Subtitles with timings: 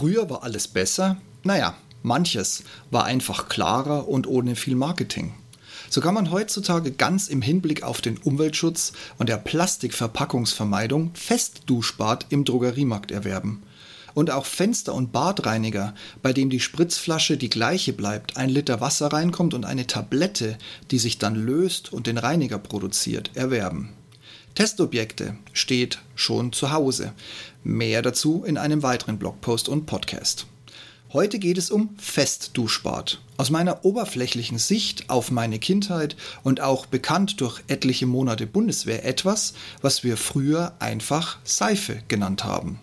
[0.00, 1.18] Früher war alles besser?
[1.44, 5.34] Naja, manches war einfach klarer und ohne viel Marketing.
[5.90, 12.46] So kann man heutzutage ganz im Hinblick auf den Umweltschutz und der Plastikverpackungsvermeidung Festduschbad im
[12.46, 13.62] Drogeriemarkt erwerben.
[14.14, 19.08] Und auch Fenster- und Badreiniger, bei dem die Spritzflasche die gleiche bleibt, ein Liter Wasser
[19.08, 20.56] reinkommt und eine Tablette,
[20.90, 23.90] die sich dann löst und den Reiniger produziert, erwerben.
[24.54, 27.12] Testobjekte steht schon zu Hause.
[27.62, 30.46] Mehr dazu in einem weiteren Blogpost und Podcast.
[31.12, 33.20] Heute geht es um Festduschbad.
[33.36, 39.54] Aus meiner oberflächlichen Sicht auf meine Kindheit und auch bekannt durch etliche Monate Bundeswehr etwas,
[39.82, 42.78] was wir früher einfach Seife genannt haben.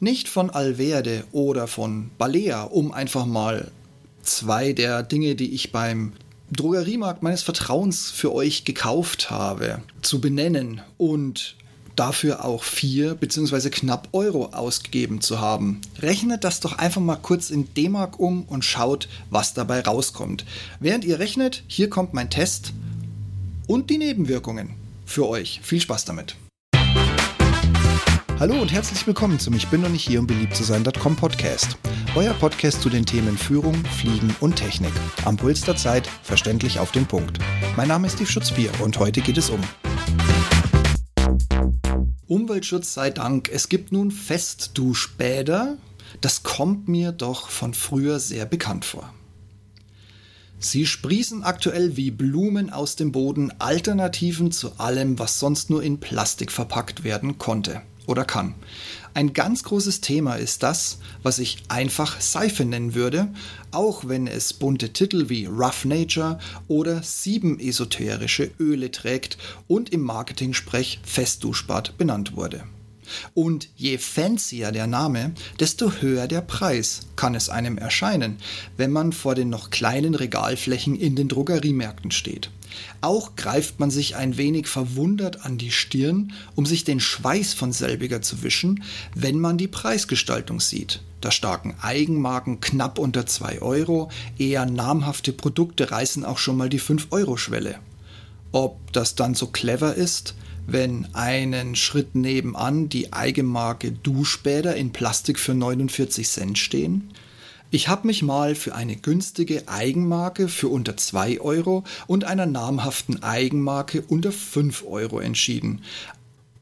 [0.00, 3.70] Nicht von Alverde oder von Balea, um einfach mal
[4.22, 6.12] zwei der Dinge, die ich beim
[6.52, 11.56] Drogeriemarkt meines Vertrauens für euch gekauft habe, zu benennen und
[11.96, 13.70] dafür auch vier bzw.
[13.70, 15.80] knapp Euro ausgegeben zu haben.
[16.00, 20.44] Rechnet das doch einfach mal kurz in D-Mark um und schaut, was dabei rauskommt.
[20.80, 22.72] Während ihr rechnet, hier kommt mein Test
[23.66, 24.70] und die Nebenwirkungen
[25.06, 25.60] für euch.
[25.62, 26.36] Viel Spaß damit.
[28.40, 31.76] Hallo und herzlich willkommen zum Ich bin noch nicht hier, um beliebt zu sein.com Podcast.
[32.16, 34.90] Euer Podcast zu den Themen Führung, Fliegen und Technik.
[35.24, 37.38] Am Puls der Zeit, verständlich auf den Punkt.
[37.76, 39.60] Mein Name ist Steve Schutzbier und heute geht es um
[42.26, 43.48] Umweltschutz sei Dank.
[43.48, 45.78] Es gibt nun Festduschbäder.
[46.20, 49.14] Das kommt mir doch von früher sehr bekannt vor.
[50.58, 56.00] Sie sprießen aktuell wie Blumen aus dem Boden Alternativen zu allem, was sonst nur in
[56.00, 58.54] Plastik verpackt werden konnte oder kann.
[59.12, 63.28] Ein ganz großes Thema ist das, was ich einfach Seife nennen würde,
[63.72, 70.02] auch wenn es bunte Titel wie Rough Nature oder sieben esoterische Öle trägt und im
[70.02, 72.62] Marketing-Sprech Festduschbad benannt wurde.
[73.34, 78.36] Und je fancier der Name, desto höher der Preis kann es einem erscheinen,
[78.76, 82.50] wenn man vor den noch kleinen Regalflächen in den Drogeriemärkten steht.
[83.00, 87.72] Auch greift man sich ein wenig verwundert an die Stirn, um sich den Schweiß von
[87.72, 88.84] selbiger zu wischen,
[89.14, 91.00] wenn man die Preisgestaltung sieht.
[91.20, 96.80] Da starken Eigenmarken knapp unter 2 Euro, eher namhafte Produkte reißen auch schon mal die
[96.80, 97.76] 5-Euro-Schwelle.
[98.52, 100.34] Ob das dann so clever ist,
[100.66, 107.10] wenn einen Schritt nebenan die Eigenmarke Duschbäder in Plastik für 49 Cent stehen?
[107.72, 113.22] Ich habe mich mal für eine günstige Eigenmarke für unter 2 Euro und einer namhaften
[113.22, 115.82] Eigenmarke unter 5 Euro entschieden,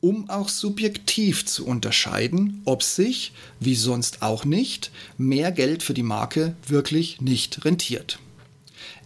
[0.01, 6.03] um auch subjektiv zu unterscheiden, ob sich, wie sonst auch nicht, mehr Geld für die
[6.03, 8.19] Marke wirklich nicht rentiert.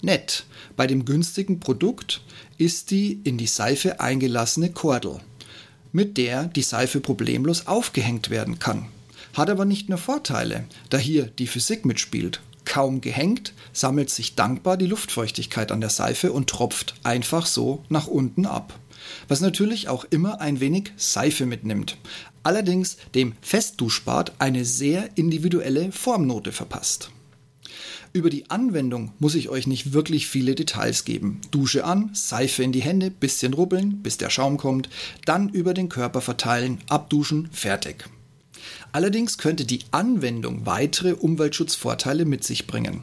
[0.01, 0.45] Nett,
[0.77, 2.23] bei dem günstigen Produkt
[2.59, 5.21] ist die in die Seife eingelassene Kordel,
[5.93, 8.87] mit der die Seife problemlos aufgehängt werden kann.
[9.35, 12.41] Hat aber nicht nur Vorteile, da hier die Physik mitspielt.
[12.65, 18.07] Kaum gehängt, sammelt sich dankbar die Luftfeuchtigkeit an der Seife und tropft einfach so nach
[18.07, 18.79] unten ab.
[19.29, 21.97] Was natürlich auch immer ein wenig Seife mitnimmt.
[22.45, 27.11] Allerdings dem Festduschbad eine sehr individuelle Formnote verpasst.
[28.15, 31.41] Über die Anwendung muss ich euch nicht wirklich viele Details geben.
[31.51, 34.91] Dusche an, Seife in die Hände, bisschen rubbeln, bis der Schaum kommt,
[35.25, 38.05] dann über den Körper verteilen, abduschen, fertig.
[38.93, 43.03] Allerdings könnte die Anwendung weitere Umweltschutzvorteile mit sich bringen.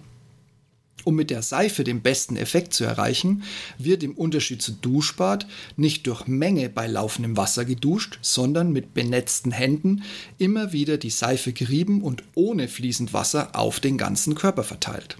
[1.05, 3.43] Um mit der Seife den besten Effekt zu erreichen,
[3.77, 9.51] wird im Unterschied zu Duschbad nicht durch Menge bei laufendem Wasser geduscht, sondern mit benetzten
[9.51, 10.03] Händen
[10.37, 15.17] immer wieder die Seife gerieben und ohne fließend Wasser auf den ganzen Körper verteilt.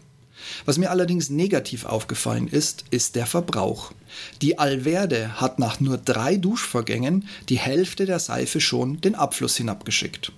[0.66, 3.92] Was mir allerdings negativ aufgefallen ist, ist der Verbrauch.
[4.42, 10.32] Die Alverde hat nach nur drei Duschvorgängen die Hälfte der Seife schon den Abfluss hinabgeschickt.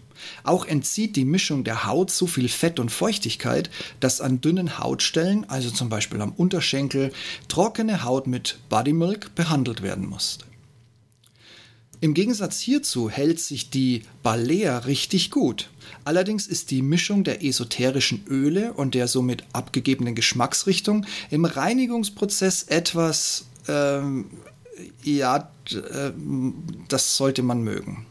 [0.43, 5.49] Auch entzieht die Mischung der Haut so viel Fett und Feuchtigkeit, dass an dünnen Hautstellen,
[5.49, 7.11] also zum Beispiel am Unterschenkel,
[7.47, 10.45] trockene Haut mit Bodymilk behandelt werden musste.
[12.03, 15.69] Im Gegensatz hierzu hält sich die Balea richtig gut.
[16.03, 23.45] Allerdings ist die Mischung der esoterischen Öle und der somit abgegebenen Geschmacksrichtung im Reinigungsprozess etwas,
[23.67, 24.25] ähm,
[25.03, 26.11] ja, äh,
[26.87, 28.07] das sollte man mögen.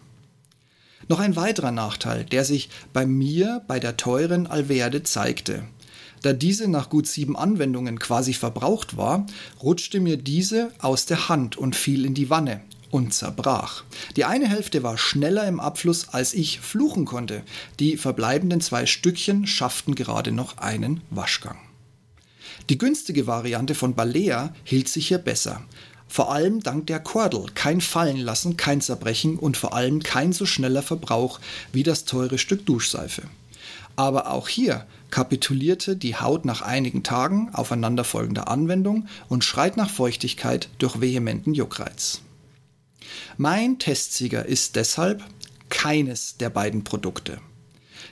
[1.10, 5.64] Noch ein weiterer Nachteil, der sich bei mir bei der teuren Alverde zeigte.
[6.22, 9.26] Da diese nach gut sieben Anwendungen quasi verbraucht war,
[9.60, 12.60] rutschte mir diese aus der Hand und fiel in die Wanne
[12.92, 13.82] und zerbrach.
[14.14, 17.42] Die eine Hälfte war schneller im Abfluss, als ich fluchen konnte.
[17.80, 21.58] Die verbleibenden zwei Stückchen schafften gerade noch einen Waschgang.
[22.68, 25.62] Die günstige Variante von Balea hielt sich hier besser.
[26.10, 27.46] Vor allem dank der Kordel.
[27.54, 31.38] Kein Fallenlassen, kein Zerbrechen und vor allem kein so schneller Verbrauch
[31.72, 33.22] wie das teure Stück Duschseife.
[33.94, 40.68] Aber auch hier kapitulierte die Haut nach einigen Tagen aufeinanderfolgender Anwendung und schreit nach Feuchtigkeit
[40.78, 42.22] durch vehementen Juckreiz.
[43.36, 45.22] Mein Testsieger ist deshalb
[45.68, 47.38] keines der beiden Produkte.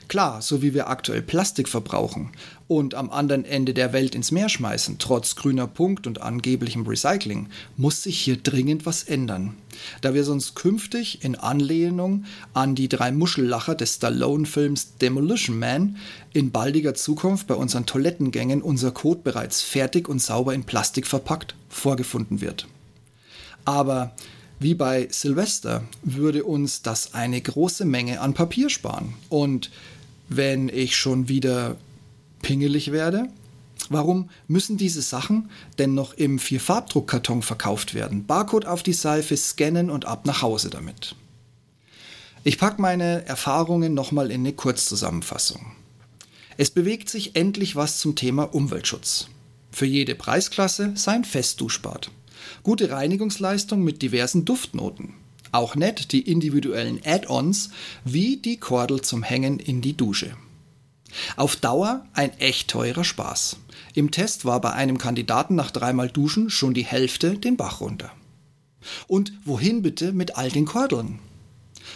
[0.09, 2.31] Klar, so wie wir aktuell Plastik verbrauchen
[2.67, 7.47] und am anderen Ende der Welt ins Meer schmeißen, trotz grüner Punkt und angeblichem Recycling,
[7.77, 9.55] muss sich hier dringend was ändern.
[10.01, 12.25] Da wir sonst künftig in Anlehnung
[12.55, 15.97] an die drei Muschellacher des Stallone-Films Demolition Man
[16.33, 21.53] in baldiger Zukunft bei unseren Toilettengängen unser Kot bereits fertig und sauber in Plastik verpackt
[21.69, 22.67] vorgefunden wird.
[23.63, 24.15] Aber
[24.59, 29.13] wie bei Silvester würde uns das eine große Menge an Papier sparen.
[29.29, 29.69] Und
[30.29, 31.75] wenn ich schon wieder
[32.41, 33.27] pingelig werde?
[33.89, 38.25] Warum müssen diese Sachen denn noch im Vierfarbdruckkarton verkauft werden?
[38.25, 41.15] Barcode auf die Seife, scannen und ab nach Hause damit.
[42.43, 45.73] Ich packe meine Erfahrungen nochmal in eine Kurzzusammenfassung.
[46.57, 49.27] Es bewegt sich endlich was zum Thema Umweltschutz.
[49.71, 52.11] Für jede Preisklasse sein Festduschbad.
[52.63, 55.13] Gute Reinigungsleistung mit diversen Duftnoten.
[55.51, 57.71] Auch nett die individuellen Add-ons
[58.03, 60.35] wie die Kordel zum Hängen in die Dusche.
[61.37, 63.57] Auf Dauer ein echt teurer Spaß.
[63.95, 68.11] Im Test war bei einem Kandidaten nach dreimal Duschen schon die Hälfte den Bach runter.
[69.07, 71.19] Und wohin bitte mit all den Kordeln?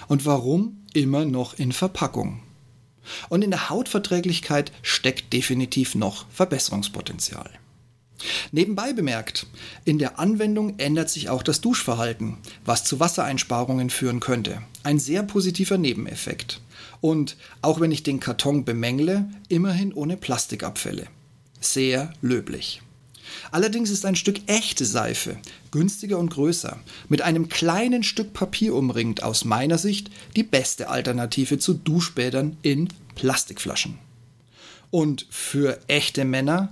[0.07, 2.41] Und warum immer noch in Verpackung?
[3.29, 7.50] Und in der Hautverträglichkeit steckt definitiv noch Verbesserungspotenzial.
[8.51, 9.47] Nebenbei bemerkt,
[9.85, 14.61] in der Anwendung ändert sich auch das Duschverhalten, was zu Wassereinsparungen führen könnte.
[14.83, 16.61] Ein sehr positiver Nebeneffekt.
[17.01, 21.07] Und auch wenn ich den Karton bemängle, immerhin ohne Plastikabfälle.
[21.59, 22.81] Sehr löblich.
[23.51, 25.37] Allerdings ist ein Stück echte Seife,
[25.71, 26.79] günstiger und größer,
[27.09, 32.89] mit einem kleinen Stück Papier umringt, aus meiner Sicht die beste Alternative zu Duschbädern in
[33.15, 33.97] Plastikflaschen.
[34.91, 36.71] Und für echte Männer